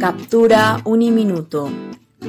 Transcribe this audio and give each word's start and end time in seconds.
Captura 0.00 0.80
Uniminuto. 0.84 1.72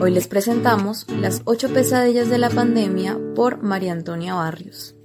Hoy 0.02 0.10
les 0.10 0.28
presentamos 0.28 1.06
las 1.08 1.44
ocho 1.46 1.72
pesadillas 1.72 2.28
de 2.28 2.40
la 2.40 2.50
pandemia 2.50 3.20
por 3.36 3.62
María 3.62 3.92
Antonia 3.92 4.34
Barrios. 4.34 4.96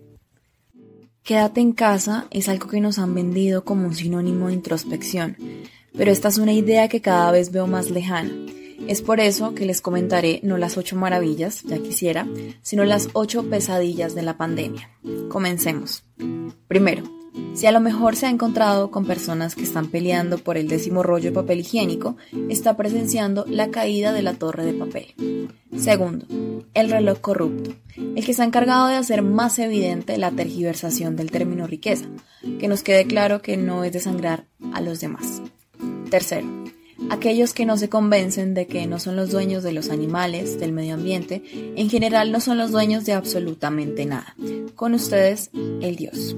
Quédate 1.23 1.61
en 1.61 1.73
casa 1.73 2.27
es 2.31 2.49
algo 2.49 2.69
que 2.69 2.81
nos 2.81 2.99
han 2.99 3.15
vendido 3.15 3.67
como 3.67 3.87
un 3.87 3.95
sinónimo 3.95 4.47
de 4.47 4.55
introspección, 4.55 5.37
pero 5.95 6.11
esta 6.11 6.29
es 6.29 6.39
una 6.39 6.55
idea 6.55 6.89
que 6.89 7.03
cada 7.03 7.31
vez 7.33 7.53
veo 7.53 7.67
más 7.67 7.91
lejana. 7.91 8.33
Es 8.89 9.03
por 9.03 9.21
eso 9.21 9.55
que 9.55 9.67
les 9.67 9.83
comentaré 9.83 10.41
no 10.43 10.57
las 10.57 10.79
ocho 10.79 10.97
maravillas, 10.97 11.65
ya 11.65 11.79
quisiera, 11.79 12.27
sino 12.63 12.85
las 12.85 13.11
ocho 13.13 13.43
pesadillas 13.51 14.15
de 14.15 14.23
la 14.23 14.39
pandemia. 14.39 14.89
Comencemos. 15.29 16.03
Primero, 16.67 17.05
si 17.55 17.67
a 17.67 17.73
lo 17.73 17.81
mejor 17.81 18.17
se 18.17 18.27
ha 18.27 18.31
encontrado 18.31 18.91
con 18.91 19.07
personas 19.07 19.55
que 19.55 19.63
están 19.63 19.89
peleando 19.89 20.39
por 20.39 20.57
el 20.57 20.69
décimo 20.69 21.03
rollo 21.03 21.31
de 21.31 21.33
papel 21.33 21.61
higiénico, 21.61 22.17
está 22.49 22.77
presenciando 22.77 23.45
la 23.49 23.71
caída 23.71 24.13
de 24.13 24.23
la 24.23 24.35
torre 24.35 24.65
de 24.65 24.75
papel. 24.75 25.49
Segundo, 25.77 26.27
el 26.75 26.91
reloj 26.91 27.21
corrupto, 27.21 27.75
el 27.97 28.25
que 28.25 28.35
se 28.35 28.43
ha 28.43 28.45
encargado 28.45 28.89
de 28.89 28.95
hacer 28.95 29.23
más 29.23 29.59
evidente 29.59 30.19
la 30.19 30.31
tergiversación 30.31 31.17
del 31.17 31.31
término 31.31 31.67
riqueza, 31.67 32.07
que 32.59 32.69
nos 32.69 32.83
quede 32.83 33.07
claro 33.07 33.43
que 33.43 33.57
no 33.57 33.85
es 33.85 33.93
desangrar 33.93 34.47
a 34.73 34.81
los 34.81 35.01
demás. 35.01 35.43
Tercero, 36.11 36.47
aquellos 37.11 37.53
que 37.53 37.67
no 37.67 37.77
se 37.77 37.89
convencen 37.89 38.55
de 38.55 38.67
que 38.67 38.87
no 38.87 38.99
son 38.99 39.17
los 39.17 39.31
dueños 39.31 39.63
de 39.63 39.73
los 39.73 39.91
animales, 39.91 40.59
del 40.61 40.73
medio 40.73 40.95
ambiente, 40.95 41.43
en 41.77 41.91
general 41.91 42.31
no 42.31 42.41
son 42.41 42.59
los 42.59 42.71
dueños 42.71 43.05
de 43.05 43.13
absolutamente 43.13 44.07
nada. 44.07 44.37
Con 44.75 44.95
ustedes, 44.95 45.51
el 45.81 45.97
Dios. 45.97 46.37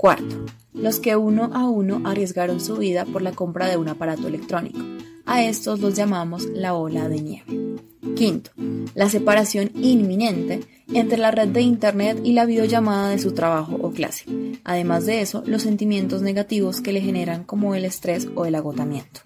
Cuarto, 0.00 0.46
los 0.72 0.98
que 0.98 1.14
uno 1.14 1.50
a 1.52 1.68
uno 1.68 2.00
arriesgaron 2.06 2.58
su 2.58 2.76
vida 2.76 3.04
por 3.04 3.20
la 3.20 3.32
compra 3.32 3.68
de 3.68 3.76
un 3.76 3.86
aparato 3.86 4.28
electrónico. 4.28 4.80
A 5.26 5.44
estos 5.44 5.80
los 5.80 5.94
llamamos 5.94 6.46
la 6.46 6.72
ola 6.72 7.06
de 7.06 7.20
nieve. 7.20 7.76
Quinto, 8.16 8.50
la 8.94 9.10
separación 9.10 9.70
inminente 9.74 10.60
entre 10.94 11.18
la 11.18 11.32
red 11.32 11.48
de 11.48 11.60
Internet 11.60 12.18
y 12.24 12.32
la 12.32 12.46
videollamada 12.46 13.10
de 13.10 13.18
su 13.18 13.32
trabajo 13.32 13.76
o 13.78 13.90
clase. 13.90 14.24
Además 14.64 15.04
de 15.04 15.20
eso, 15.20 15.42
los 15.44 15.60
sentimientos 15.60 16.22
negativos 16.22 16.80
que 16.80 16.94
le 16.94 17.02
generan 17.02 17.44
como 17.44 17.74
el 17.74 17.84
estrés 17.84 18.26
o 18.34 18.46
el 18.46 18.54
agotamiento. 18.54 19.20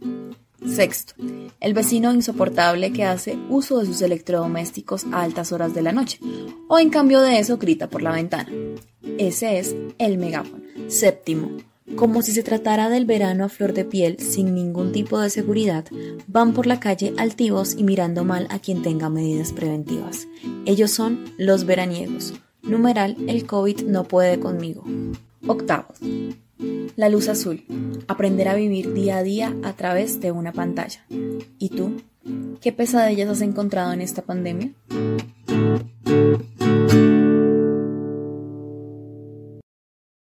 Sexto, 0.75 1.14
el 1.61 1.72
vecino 1.72 2.12
insoportable 2.12 2.92
que 2.92 3.05
hace 3.05 3.39
uso 3.48 3.78
de 3.78 3.86
sus 3.86 4.03
electrodomésticos 4.03 5.06
a 5.12 5.22
altas 5.22 5.53
horas 5.53 5.72
de 5.72 5.83
la 5.83 5.92
noche, 5.92 6.19
o 6.67 6.80
en 6.80 6.91
cambio 6.91 7.20
de 7.20 7.39
eso 7.39 7.58
grita 7.58 7.89
por 7.89 8.03
la 8.03 8.11
ventana. 8.11 8.50
Ese 9.17 9.61
es 9.61 9.77
el 9.98 10.19
megáfono. 10.19 10.64
Séptimo, 10.89 11.52
como 11.95 12.22
si 12.22 12.33
se 12.33 12.42
tratara 12.42 12.89
del 12.89 13.05
verano 13.05 13.45
a 13.45 13.48
flor 13.48 13.72
de 13.72 13.84
piel 13.84 14.19
sin 14.19 14.52
ningún 14.52 14.91
tipo 14.91 15.20
de 15.20 15.30
seguridad, 15.30 15.84
van 16.27 16.52
por 16.52 16.67
la 16.67 16.80
calle 16.80 17.14
altivos 17.19 17.77
y 17.78 17.84
mirando 17.84 18.25
mal 18.25 18.48
a 18.50 18.58
quien 18.58 18.83
tenga 18.83 19.08
medidas 19.08 19.52
preventivas. 19.52 20.27
Ellos 20.67 20.91
son 20.91 21.25
los 21.39 21.67
veraniegos. 21.67 22.34
Numeral, 22.62 23.17
el 23.28 23.47
COVID 23.47 23.83
no 23.83 24.02
puede 24.02 24.41
conmigo. 24.41 24.83
Octavo. 25.47 25.95
La 26.96 27.08
luz 27.08 27.28
azul. 27.28 27.64
Aprender 28.06 28.48
a 28.48 28.54
vivir 28.54 28.94
día 28.94 29.16
a 29.16 29.22
día 29.22 29.54
a 29.64 29.72
través 29.72 30.20
de 30.20 30.30
una 30.30 30.52
pantalla. 30.52 31.04
¿Y 31.58 31.70
tú? 31.70 32.02
¿Qué 32.60 32.72
pesadillas 32.72 33.28
has 33.28 33.40
encontrado 33.40 33.92
en 33.92 34.00
esta 34.00 34.22
pandemia? 34.22 34.72